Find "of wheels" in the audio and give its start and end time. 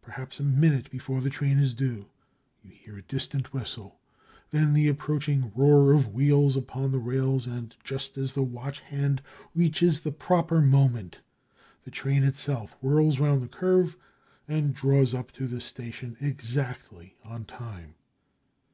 5.92-6.56